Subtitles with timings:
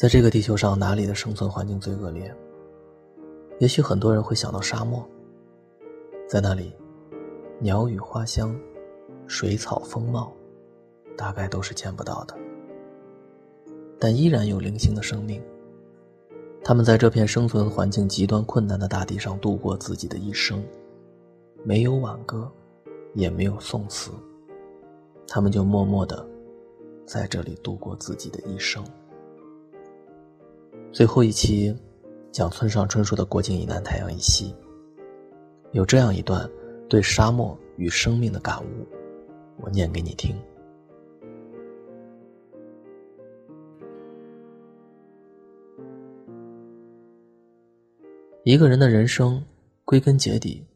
[0.00, 2.34] 在这个地球上，哪里的生存环境最恶劣？
[3.58, 5.06] 也许很多人会想到沙漠。
[6.26, 6.72] 在那里，
[7.58, 8.58] 鸟语花香，
[9.26, 10.32] 水草丰茂，
[11.18, 12.34] 大概都是见不到的。
[13.98, 15.38] 但依然有零星的生命。
[16.64, 20.64] 他们在这片生存环境极端困难的大地上度过自己的一生，
[21.62, 22.50] 没有挽歌，
[23.12, 24.10] 也没有宋词，
[25.28, 26.26] 他们就默默的
[27.04, 28.82] 在这里度过自己的一生。
[30.92, 31.72] 最后一期
[32.32, 34.52] 讲村上春树的《国境以南，太阳以西》，
[35.70, 36.50] 有这样一段
[36.88, 38.86] 对沙漠与生命的感悟，
[39.58, 40.36] 我念给你听。
[48.42, 49.40] 一个人的人生，
[49.84, 50.66] 归根结底，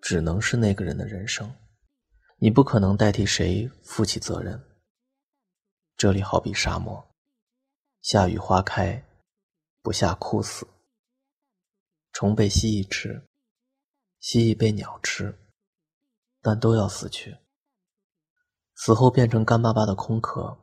[0.00, 1.48] 只能是那个人的人生，
[2.40, 4.60] 你不可能代替谁负起责任。
[5.96, 7.00] 这里好比沙漠，
[8.02, 9.00] 下雨花开。
[9.82, 10.66] 不下枯死，
[12.12, 13.26] 虫被蜥蜴吃，
[14.18, 15.38] 蜥蜴被鸟吃，
[16.42, 17.38] 但都要死去。
[18.74, 20.58] 死后变成干巴巴的空壳。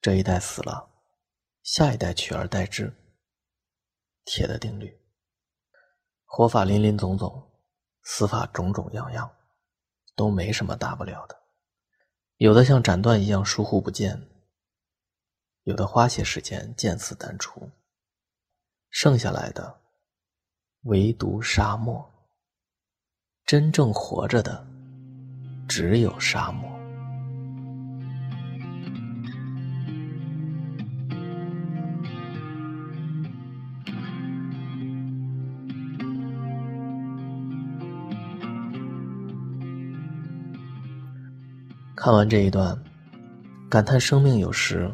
[0.00, 0.90] 这一代死了，
[1.62, 2.94] 下一代取而代之。
[4.24, 5.00] 铁的定律。
[6.24, 7.50] 活法林林总总，
[8.02, 9.34] 死法种种样样，
[10.14, 11.40] 都没什么大不了的。
[12.36, 14.28] 有的像斩断一样疏忽不见，
[15.62, 17.70] 有的花些时间见死淡出。
[18.98, 19.76] 剩下来的，
[20.84, 22.02] 唯独沙漠。
[23.44, 24.66] 真正活着的，
[25.68, 26.72] 只有沙漠。
[41.94, 42.82] 看完这一段，
[43.68, 44.90] 感叹生命有时，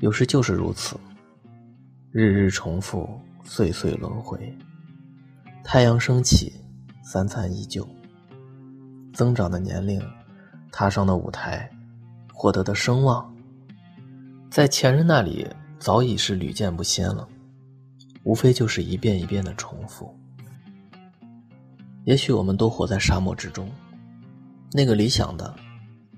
[0.00, 1.00] 有时就是如此。
[2.12, 3.08] 日日重复，
[3.44, 4.52] 岁岁轮回。
[5.62, 6.52] 太阳升起，
[7.04, 7.86] 三餐依旧。
[9.14, 10.02] 增长的年龄，
[10.72, 11.70] 踏上的舞台，
[12.34, 13.32] 获得的声望，
[14.50, 15.46] 在前人那里
[15.78, 17.28] 早已是屡见不鲜了。
[18.24, 20.12] 无非就是一遍一遍的重复。
[22.02, 23.70] 也许我们都活在沙漠之中，
[24.72, 25.54] 那个理想的、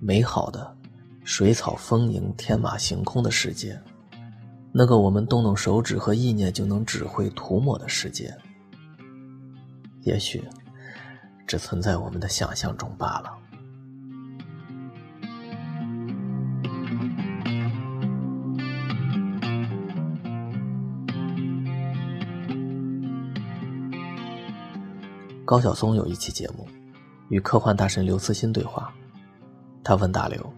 [0.00, 0.74] 美好的、
[1.22, 3.78] 水草丰盈、天马行空的世界。
[4.75, 8.34] 那个我们动动手指和意念就能指挥涂抹的世界，
[10.00, 10.43] 也许
[11.47, 13.38] 只存在我们的想象中罢了。
[25.44, 26.66] 高晓松有一期节目，
[27.28, 28.91] 与科幻大神刘慈欣对话，
[29.84, 30.53] 他问大刘：“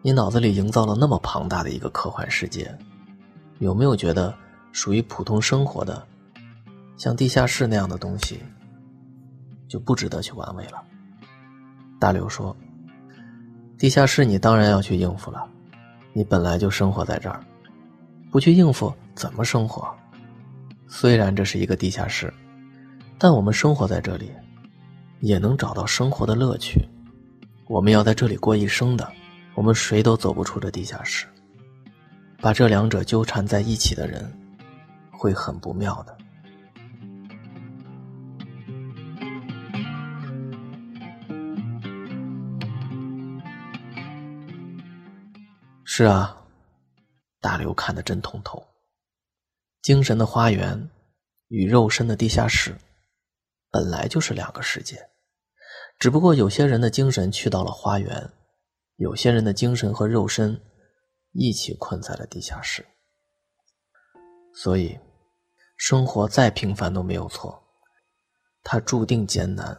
[0.00, 2.72] 你脑子里营造了那么庞大的一个科幻世界？”
[3.60, 4.34] 有没有觉得
[4.72, 6.02] 属于普通生活的，
[6.96, 8.40] 像地下室那样的东西，
[9.68, 10.82] 就不值得去玩味了？
[11.98, 12.56] 大刘说
[13.76, 15.46] ：“地下室你当然要去应付了，
[16.14, 17.44] 你本来就生活在这儿，
[18.30, 19.94] 不去应付怎么生活？
[20.88, 22.32] 虽然这是一个地下室，
[23.18, 24.30] 但我们生活在这里，
[25.20, 26.82] 也能找到生活的乐趣。
[27.68, 29.06] 我们要在这里过一生的，
[29.54, 31.26] 我们谁都走不出这地下室。”
[32.42, 34.32] 把这两者纠缠在一起的人，
[35.12, 36.16] 会很不妙的。
[45.84, 46.34] 是啊，
[47.40, 48.66] 大刘看得真通透。
[49.82, 50.88] 精神的花园
[51.48, 52.74] 与肉身的地下室，
[53.70, 55.10] 本来就是两个世界，
[55.98, 58.30] 只不过有些人的精神去到了花园，
[58.96, 60.58] 有些人的精神和肉身。
[61.32, 62.84] 一起困在了地下室，
[64.52, 64.98] 所以
[65.76, 67.62] 生活再平凡都没有错，
[68.62, 69.76] 它注定艰难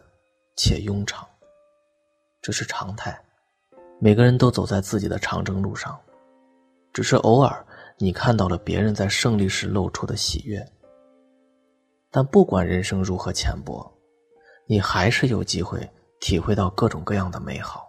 [0.55, 1.27] 且庸长，
[2.41, 3.21] 这是常态。
[3.99, 5.99] 每个人都走在自己的长征路上，
[6.93, 7.65] 只是偶尔
[7.97, 10.65] 你看到了别人在胜利时露出的喜悦。
[12.09, 13.91] 但不管人生如何浅薄，
[14.65, 15.87] 你还是有机会
[16.19, 17.87] 体会到各种各样的美好。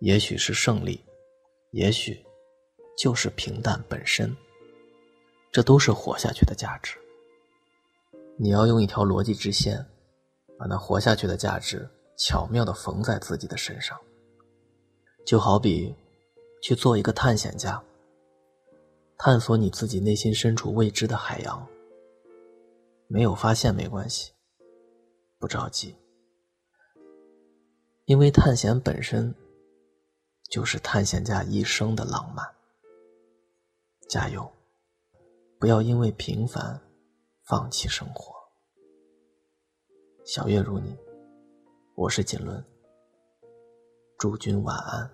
[0.00, 1.02] 也许是胜利。
[1.74, 2.24] 也许，
[2.96, 4.32] 就是平淡本身。
[5.50, 6.96] 这都是活下去的价值。
[8.36, 9.84] 你要用一条逻辑直线，
[10.56, 14.00] 把那活下去的价值巧妙的缝在自己的身上。
[15.26, 15.92] 就好比，
[16.62, 17.82] 去做一个探险家，
[19.18, 21.66] 探索你自己内心深处未知的海洋。
[23.08, 24.30] 没有发现没关系，
[25.40, 25.96] 不着急，
[28.04, 29.34] 因为探险本身。
[30.54, 32.48] 就是探险家一生的浪漫。
[34.08, 34.48] 加油！
[35.58, 36.80] 不要因为平凡
[37.42, 38.32] 放弃生活。
[40.24, 40.96] 小月如你，
[41.96, 42.64] 我是锦纶，
[44.16, 45.10] 祝君晚安。